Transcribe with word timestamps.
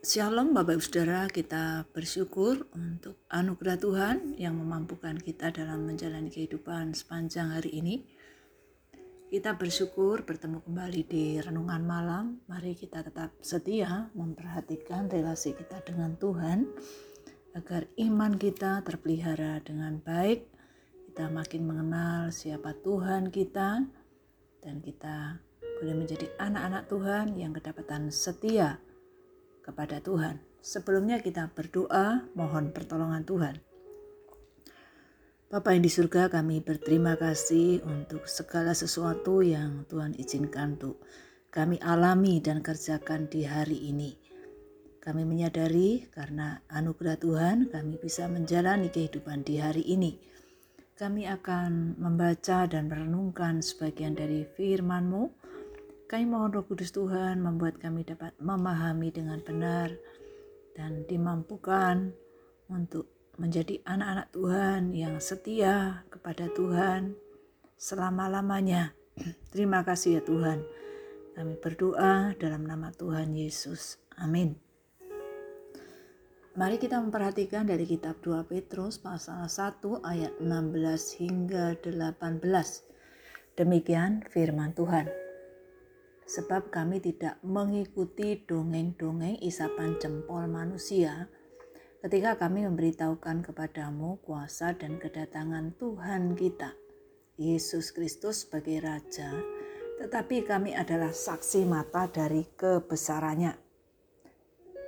Shalom 0.00 0.56
Bapak 0.56 0.80
Ibu 0.80 0.84
Saudara, 0.88 1.28
kita 1.28 1.84
bersyukur 1.92 2.64
untuk 2.72 3.20
anugerah 3.28 3.76
Tuhan 3.76 4.16
yang 4.40 4.56
memampukan 4.56 5.12
kita 5.20 5.52
dalam 5.52 5.84
menjalani 5.84 6.32
kehidupan 6.32 6.96
sepanjang 6.96 7.52
hari 7.52 7.84
ini. 7.84 8.08
Kita 9.28 9.60
bersyukur 9.60 10.24
bertemu 10.24 10.64
kembali 10.64 11.04
di 11.04 11.36
renungan 11.36 11.84
malam. 11.84 12.40
Mari 12.48 12.80
kita 12.80 13.04
tetap 13.04 13.36
setia 13.44 14.08
memperhatikan 14.16 15.12
relasi 15.12 15.52
kita 15.52 15.84
dengan 15.84 16.16
Tuhan 16.16 16.64
agar 17.52 17.84
iman 18.00 18.40
kita 18.40 18.80
terpelihara 18.80 19.60
dengan 19.60 20.00
baik. 20.00 20.48
Kita 21.12 21.28
makin 21.28 21.68
mengenal 21.68 22.32
siapa 22.32 22.72
Tuhan 22.72 23.28
kita 23.28 23.84
dan 24.64 24.80
kita 24.80 25.44
boleh 25.60 25.92
menjadi 25.92 26.24
anak-anak 26.40 26.88
Tuhan 26.88 27.36
yang 27.36 27.52
kedapatan 27.52 28.08
setia 28.08 28.80
kepada 29.70 30.02
Tuhan. 30.02 30.42
Sebelumnya 30.60 31.22
kita 31.22 31.48
berdoa 31.54 32.26
mohon 32.34 32.74
pertolongan 32.74 33.22
Tuhan. 33.24 33.56
Bapak 35.50 35.74
yang 35.74 35.82
di 35.82 35.90
surga 35.90 36.30
kami 36.30 36.62
berterima 36.62 37.18
kasih 37.18 37.82
untuk 37.82 38.26
segala 38.26 38.70
sesuatu 38.70 39.42
yang 39.42 39.82
Tuhan 39.90 40.14
izinkan 40.14 40.78
untuk 40.78 41.02
kami 41.50 41.82
alami 41.82 42.38
dan 42.38 42.62
kerjakan 42.62 43.26
di 43.26 43.42
hari 43.42 43.90
ini. 43.90 44.14
Kami 45.02 45.26
menyadari 45.26 46.06
karena 46.12 46.62
anugerah 46.70 47.18
Tuhan 47.18 47.56
kami 47.66 47.98
bisa 47.98 48.30
menjalani 48.30 48.94
kehidupan 48.94 49.42
di 49.42 49.58
hari 49.58 49.82
ini. 49.90 50.20
Kami 50.94 51.26
akan 51.26 51.96
membaca 51.98 52.68
dan 52.70 52.86
merenungkan 52.86 53.64
sebagian 53.64 54.14
dari 54.14 54.44
firman-Mu 54.44 55.40
kami 56.10 56.26
mohon 56.26 56.50
roh 56.50 56.66
kudus 56.66 56.90
Tuhan 56.90 57.38
membuat 57.38 57.78
kami 57.78 58.02
dapat 58.02 58.34
memahami 58.42 59.14
dengan 59.14 59.38
benar 59.46 59.94
dan 60.74 61.06
dimampukan 61.06 62.10
untuk 62.66 63.06
menjadi 63.38 63.78
anak-anak 63.86 64.34
Tuhan 64.34 64.90
yang 64.90 65.22
setia 65.22 66.02
kepada 66.10 66.50
Tuhan 66.50 67.14
selama-lamanya. 67.78 68.90
Terima 69.54 69.86
kasih 69.86 70.18
ya 70.18 70.22
Tuhan. 70.26 70.66
Kami 71.38 71.54
berdoa 71.62 72.34
dalam 72.42 72.66
nama 72.66 72.90
Tuhan 72.90 73.30
Yesus. 73.30 74.02
Amin. 74.18 74.58
Mari 76.58 76.82
kita 76.82 76.98
memperhatikan 76.98 77.70
dari 77.70 77.86
kitab 77.86 78.18
2 78.18 78.50
Petrus 78.50 78.98
pasal 78.98 79.46
1 79.46 79.78
ayat 80.02 80.34
16 80.42 81.22
hingga 81.22 81.78
18. 81.78 82.42
Demikian 83.54 84.26
firman 84.26 84.74
Tuhan 84.74 85.19
sebab 86.30 86.70
kami 86.70 87.02
tidak 87.02 87.42
mengikuti 87.42 88.38
dongeng-dongeng 88.46 89.42
isapan 89.42 89.98
jempol 89.98 90.46
manusia 90.46 91.26
ketika 92.06 92.46
kami 92.46 92.70
memberitahukan 92.70 93.42
kepadamu 93.50 94.22
kuasa 94.22 94.78
dan 94.78 95.02
kedatangan 95.02 95.74
Tuhan 95.74 96.38
kita, 96.38 96.78
Yesus 97.34 97.90
Kristus 97.90 98.46
sebagai 98.46 98.78
Raja, 98.78 99.34
tetapi 99.98 100.46
kami 100.46 100.70
adalah 100.70 101.10
saksi 101.10 101.66
mata 101.66 102.06
dari 102.06 102.46
kebesarannya. 102.54 103.58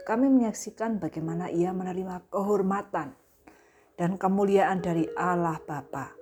Kami 0.06 0.26
menyaksikan 0.30 1.02
bagaimana 1.02 1.50
ia 1.50 1.74
menerima 1.74 2.30
kehormatan 2.30 3.18
dan 3.98 4.10
kemuliaan 4.14 4.78
dari 4.78 5.10
Allah 5.18 5.58
Bapa 5.58 6.21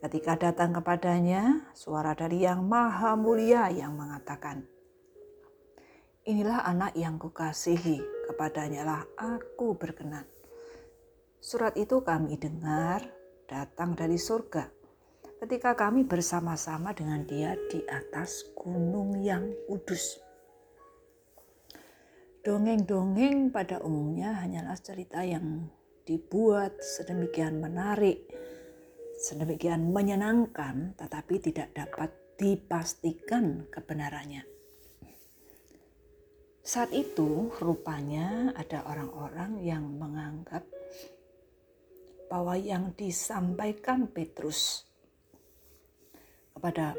Ketika 0.00 0.32
datang 0.40 0.72
kepadanya, 0.72 1.68
suara 1.76 2.16
dari 2.16 2.48
yang 2.48 2.64
maha 2.64 3.20
mulia 3.20 3.68
yang 3.68 3.92
mengatakan, 4.00 4.64
Inilah 6.24 6.64
anak 6.64 6.96
yang 6.96 7.20
kukasihi, 7.20 8.00
kepadanya 8.28 8.84
lah 8.84 9.02
aku 9.20 9.76
berkenan. 9.76 10.24
Surat 11.40 11.76
itu 11.76 12.00
kami 12.04 12.36
dengar 12.36 13.04
datang 13.48 13.96
dari 13.96 14.20
surga 14.20 14.68
ketika 15.40 15.72
kami 15.72 16.04
bersama-sama 16.04 16.92
dengan 16.92 17.24
dia 17.24 17.56
di 17.72 17.80
atas 17.88 18.44
gunung 18.52 19.24
yang 19.24 19.48
kudus. 19.64 20.20
Dongeng-dongeng 22.44 23.48
pada 23.48 23.80
umumnya 23.80 24.36
hanyalah 24.44 24.76
cerita 24.76 25.24
yang 25.24 25.72
dibuat 26.04 26.76
sedemikian 26.84 27.56
menarik 27.56 28.28
sedemikian 29.20 29.92
menyenangkan 29.92 30.96
tetapi 30.96 31.36
tidak 31.44 31.76
dapat 31.76 32.10
dipastikan 32.40 33.68
kebenarannya. 33.68 34.48
Saat 36.64 36.96
itu 36.96 37.52
rupanya 37.60 38.56
ada 38.56 38.84
orang-orang 38.88 39.60
yang 39.60 39.84
menganggap 40.00 40.64
bahwa 42.32 42.56
yang 42.56 42.96
disampaikan 42.96 44.08
Petrus 44.08 44.88
kepada 46.56 46.96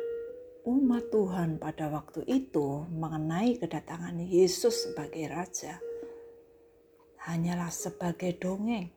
umat 0.65 1.09
Tuhan 1.09 1.57
pada 1.57 1.89
waktu 1.89 2.21
itu 2.29 2.85
mengenai 2.93 3.57
kedatangan 3.57 4.21
Yesus 4.21 4.89
sebagai 4.89 5.25
Raja 5.29 5.81
hanyalah 7.25 7.69
sebagai 7.69 8.37
dongeng 8.37 8.89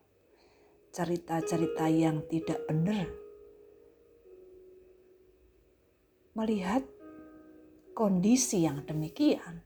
cerita-cerita 0.95 1.91
yang 1.91 2.23
tidak 2.31 2.63
benar. 2.71 3.03
Melihat 6.39 6.87
kondisi 7.91 8.63
yang 8.63 8.79
demikian, 8.87 9.59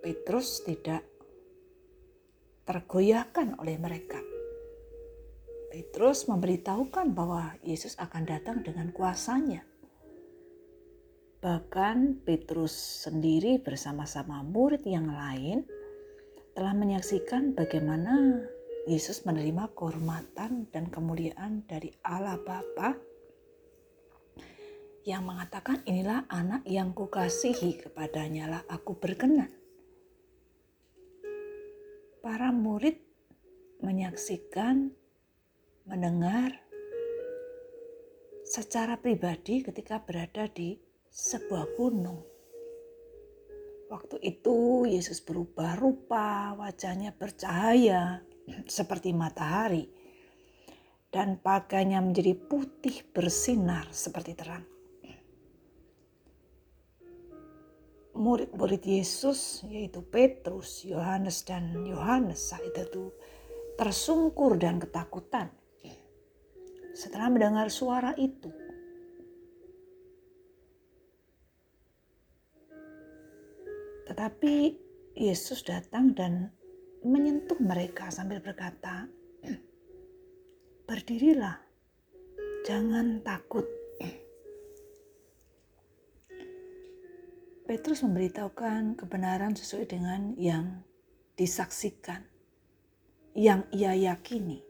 Petrus 0.00 0.64
tidak 0.64 1.04
tergoyahkan 2.64 3.60
oleh 3.60 3.76
mereka. 3.76 4.20
Petrus 5.68 6.24
memberitahukan 6.24 7.12
bahwa 7.12 7.52
Yesus 7.60 8.00
akan 8.00 8.24
datang 8.24 8.64
dengan 8.64 8.88
kuasanya. 8.96 9.60
Bahkan 11.44 12.24
Petrus 12.24 12.72
sendiri 13.04 13.60
bersama-sama 13.60 14.40
murid 14.40 14.88
yang 14.88 15.12
lain 15.12 15.68
telah 16.54 16.70
menyaksikan 16.70 17.58
bagaimana 17.58 18.46
Yesus 18.86 19.26
menerima 19.26 19.74
kehormatan 19.74 20.70
dan 20.70 20.86
kemuliaan 20.86 21.66
dari 21.66 21.90
Allah 22.06 22.38
Bapa 22.38 22.94
yang 25.04 25.26
mengatakan 25.26 25.82
inilah 25.84 26.24
anak 26.30 26.62
yang 26.64 26.94
kukasihi 26.94 27.82
kepadanya 27.82 28.48
lah 28.48 28.62
aku 28.70 28.96
berkenan. 28.96 29.52
Para 32.24 32.48
murid 32.54 32.96
menyaksikan, 33.84 34.88
mendengar 35.84 36.56
secara 38.48 38.96
pribadi 38.96 39.60
ketika 39.60 40.00
berada 40.00 40.48
di 40.48 40.80
sebuah 41.12 41.76
gunung. 41.76 42.33
Waktu 43.92 44.16
itu 44.24 44.88
Yesus 44.88 45.20
berubah 45.20 45.76
rupa, 45.76 46.56
wajahnya 46.56 47.12
bercahaya, 47.12 48.24
seperti 48.68 49.12
matahari 49.12 49.88
dan 51.14 51.38
pakainya 51.38 52.02
menjadi 52.02 52.34
putih 52.34 53.06
bersinar 53.14 53.86
seperti 53.94 54.34
terang. 54.34 54.66
Murid-murid 58.14 58.82
Yesus 58.82 59.62
yaitu 59.70 60.02
Petrus, 60.02 60.82
Yohanes 60.82 61.46
dan 61.46 61.70
Yohanes 61.86 62.50
saat 62.50 62.66
itu 62.66 63.14
tersungkur 63.78 64.58
dan 64.58 64.78
ketakutan 64.78 65.50
setelah 66.94 67.26
mendengar 67.26 67.70
suara 67.74 68.14
itu. 68.14 68.63
Tetapi 74.14 74.70
Yesus 75.18 75.66
datang 75.66 76.14
dan 76.14 76.54
menyentuh 77.02 77.58
mereka 77.58 78.14
sambil 78.14 78.38
berkata, 78.38 79.10
"Berdirilah, 80.86 81.58
jangan 82.62 83.26
takut." 83.26 83.66
Petrus 87.66 88.06
memberitahukan 88.06 88.94
kebenaran 88.94 89.58
sesuai 89.58 89.90
dengan 89.90 90.38
yang 90.38 90.86
disaksikan, 91.34 92.22
yang 93.34 93.66
ia 93.74 93.98
yakini, 93.98 94.62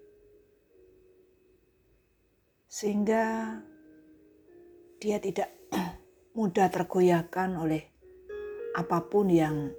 sehingga 2.65 3.61
dia 4.97 5.21
tidak 5.21 5.53
mudah 6.33 6.73
tergoyahkan 6.73 7.61
oleh 7.61 7.94
apa 8.75 8.99
pun 9.07 9.31
yang 9.31 9.71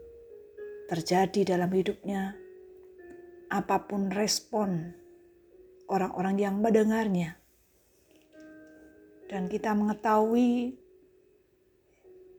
terjadi 0.88 1.56
dalam 1.56 1.68
hidupnya, 1.70 2.34
apa 3.52 3.84
pun 3.84 4.08
respon 4.10 4.96
orang-orang 5.92 6.36
yang 6.40 6.56
mendengarnya. 6.64 7.36
Dan 9.26 9.52
kita 9.52 9.76
mengetahui 9.76 10.80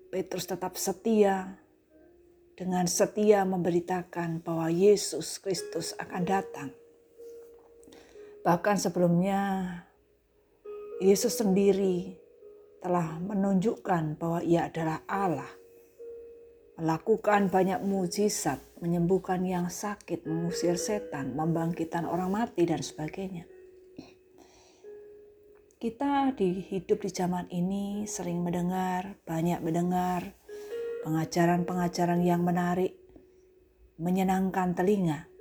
Petrus 0.09 0.47
tetap 0.49 0.79
setia 0.79 1.59
dengan 2.57 2.89
setia 2.89 3.45
memberitakan 3.45 4.41
bahwa 4.41 4.73
Yesus 4.73 5.37
Kristus 5.43 5.93
akan 6.01 6.23
datang. 6.25 6.71
Bahkan 8.47 8.77
sebelumnya 8.81 9.69
Yesus 11.03 11.37
sendiri 11.37 12.17
telah 12.81 13.19
menunjukkan 13.21 14.17
bahwa 14.17 14.41
ia 14.41 14.71
adalah 14.71 15.05
Allah. 15.05 15.66
Melakukan 16.77 17.49
banyak 17.49 17.81
mujizat, 17.81 18.61
menyembuhkan 18.85 19.41
yang 19.49 19.73
sakit, 19.73 20.29
mengusir 20.29 20.77
setan, 20.77 21.33
membangkitkan 21.33 22.05
orang 22.05 22.29
mati 22.29 22.69
dan 22.69 22.85
sebagainya. 22.85 23.49
Kita 25.81 26.37
di 26.37 26.61
hidup 26.61 27.01
di 27.01 27.11
zaman 27.13 27.49
ini 27.49 28.05
sering 28.05 28.45
mendengar, 28.45 29.17
banyak 29.25 29.65
mendengar 29.65 30.37
pengajaran-pengajaran 31.01 32.21
yang 32.21 32.45
menarik, 32.45 32.93
menyenangkan 33.97 34.77
telinga. 34.77 35.33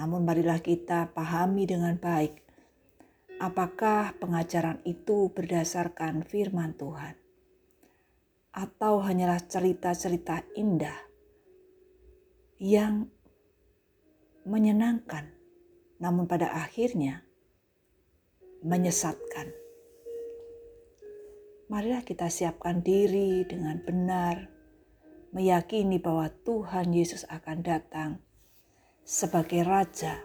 Namun 0.00 0.24
marilah 0.24 0.64
kita 0.64 1.12
pahami 1.12 1.68
dengan 1.68 2.00
baik 2.00 2.48
apakah 3.38 4.16
pengajaran 4.18 4.82
itu 4.88 5.30
berdasarkan 5.30 6.26
firman 6.26 6.74
Tuhan 6.74 7.27
atau 8.58 8.98
hanyalah 8.98 9.38
cerita-cerita 9.46 10.42
indah 10.58 10.98
yang 12.58 13.06
menyenangkan 14.42 15.30
namun 16.02 16.26
pada 16.26 16.50
akhirnya 16.50 17.22
menyesatkan. 18.66 19.54
Marilah 21.70 22.02
kita 22.02 22.26
siapkan 22.26 22.82
diri 22.82 23.46
dengan 23.46 23.78
benar 23.78 24.50
meyakini 25.30 26.00
bahwa 26.00 26.32
Tuhan 26.42 26.90
Yesus 26.90 27.28
akan 27.28 27.58
datang 27.60 28.10
sebagai 29.04 29.62
Raja 29.62 30.18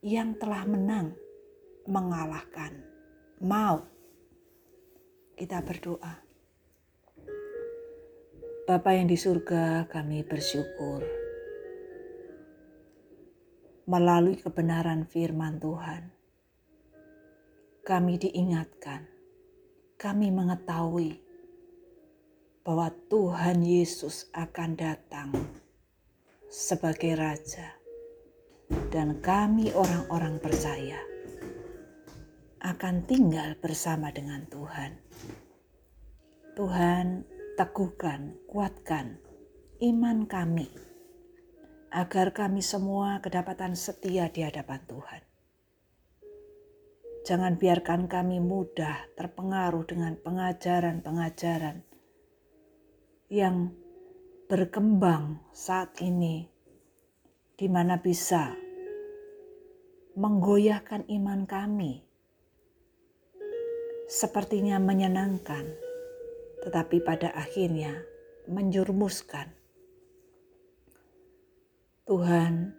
yang 0.00 0.38
telah 0.38 0.64
menang 0.64 1.18
mengalahkan 1.84 2.78
maut. 3.42 3.90
Kita 5.34 5.58
berdoa. 5.60 6.31
Bapa 8.62 8.94
yang 8.94 9.10
di 9.10 9.18
surga, 9.18 9.90
kami 9.90 10.22
bersyukur 10.22 11.02
melalui 13.90 14.38
kebenaran 14.38 15.02
firman 15.02 15.58
Tuhan. 15.58 16.14
Kami 17.82 18.22
diingatkan, 18.22 19.10
kami 19.98 20.30
mengetahui 20.30 21.18
bahwa 22.62 22.94
Tuhan 23.10 23.66
Yesus 23.66 24.30
akan 24.30 24.78
datang 24.78 25.34
sebagai 26.46 27.18
Raja, 27.18 27.66
dan 28.94 29.18
kami, 29.18 29.74
orang-orang 29.74 30.38
percaya, 30.38 31.02
akan 32.62 33.10
tinggal 33.10 33.58
bersama 33.58 34.14
dengan 34.14 34.46
Tuhan. 34.46 35.02
Tuhan, 36.54 37.26
teguhkan, 37.62 38.34
kuatkan 38.50 39.22
iman 39.78 40.26
kami, 40.26 40.66
agar 41.94 42.34
kami 42.34 42.58
semua 42.58 43.22
kedapatan 43.22 43.78
setia 43.78 44.26
di 44.34 44.42
hadapan 44.42 44.82
Tuhan. 44.82 45.22
Jangan 47.22 47.54
biarkan 47.62 48.10
kami 48.10 48.42
mudah 48.42 49.06
terpengaruh 49.14 49.86
dengan 49.86 50.18
pengajaran-pengajaran 50.18 51.86
yang 53.30 53.70
berkembang 54.50 55.46
saat 55.54 56.02
ini, 56.02 56.50
di 57.54 57.70
mana 57.70 57.94
bisa 58.02 58.58
menggoyahkan 60.18 61.06
iman 61.06 61.46
kami. 61.46 62.02
Sepertinya 64.10 64.82
menyenangkan, 64.82 65.91
tetapi 66.62 67.02
pada 67.02 67.34
akhirnya 67.34 68.06
menjurumuskan. 68.46 69.50
Tuhan, 72.06 72.74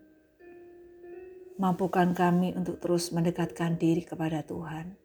mampukan 1.60 2.16
kami 2.16 2.56
untuk 2.56 2.80
terus 2.80 3.12
mendekatkan 3.12 3.76
diri 3.76 4.04
kepada 4.04 4.44
Tuhan, 4.44 4.96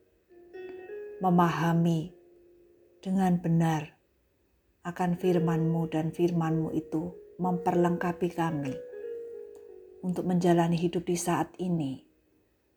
memahami 1.19 2.14
dengan 3.02 3.38
benar 3.38 3.94
akan 4.82 5.19
firman-Mu 5.19 5.82
dan 5.90 6.10
firman-Mu 6.10 6.75
itu 6.75 7.14
memperlengkapi 7.38 8.28
kami 8.34 8.75
untuk 10.02 10.26
menjalani 10.26 10.75
hidup 10.75 11.06
di 11.06 11.14
saat 11.14 11.54
ini 11.62 12.02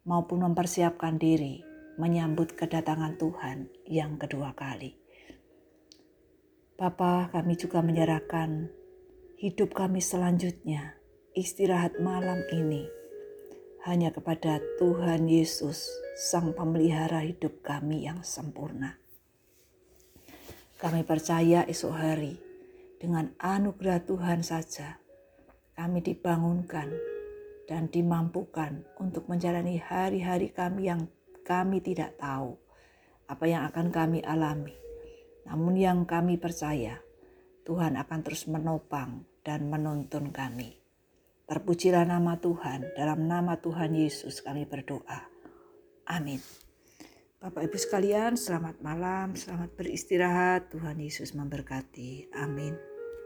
maupun 0.05 0.45
mempersiapkan 0.45 1.17
diri 1.17 1.61
menyambut 1.97 2.53
kedatangan 2.57 3.17
Tuhan 3.17 3.69
yang 3.89 4.17
kedua 4.17 4.53
kali. 4.53 5.00
Bapa, 6.81 7.29
kami 7.29 7.61
juga 7.61 7.85
menyerahkan 7.85 8.65
hidup 9.37 9.77
kami 9.77 10.01
selanjutnya, 10.01 10.97
istirahat 11.37 12.01
malam 12.01 12.41
ini, 12.49 12.89
hanya 13.85 14.09
kepada 14.09 14.57
Tuhan 14.81 15.29
Yesus, 15.29 15.93
Sang 16.17 16.57
Pemelihara 16.57 17.21
hidup 17.21 17.61
kami 17.61 18.09
yang 18.09 18.25
sempurna. 18.25 18.97
Kami 20.81 21.05
percaya 21.05 21.69
esok 21.69 21.93
hari 21.93 22.41
dengan 22.97 23.29
anugerah 23.37 24.01
Tuhan 24.01 24.41
saja 24.41 24.97
kami 25.77 26.01
dibangunkan 26.01 26.89
dan 27.69 27.93
dimampukan 27.93 28.81
untuk 28.97 29.29
menjalani 29.29 29.77
hari-hari 29.77 30.49
kami 30.49 30.89
yang 30.89 31.05
kami 31.45 31.77
tidak 31.77 32.17
tahu 32.17 32.57
apa 33.29 33.45
yang 33.45 33.69
akan 33.69 33.93
kami 33.93 34.25
alami. 34.25 34.81
Namun 35.47 35.77
yang 35.77 36.03
kami 36.05 36.37
percaya 36.37 36.99
Tuhan 37.65 37.97
akan 37.97 38.19
terus 38.25 38.49
menopang 38.49 39.25
dan 39.45 39.69
menuntun 39.69 40.33
kami. 40.33 40.77
Terpujilah 41.45 42.07
nama 42.07 42.39
Tuhan, 42.39 42.95
dalam 42.95 43.27
nama 43.27 43.59
Tuhan 43.59 43.91
Yesus 43.91 44.39
kami 44.39 44.63
berdoa. 44.63 45.27
Amin. 46.07 46.39
Bapak 47.41 47.65
Ibu 47.65 47.77
sekalian, 47.77 48.37
selamat 48.37 48.85
malam, 48.85 49.33
selamat 49.33 49.73
beristirahat. 49.73 50.69
Tuhan 50.69 51.01
Yesus 51.01 51.33
memberkati. 51.33 52.29
Amin. 52.37 52.90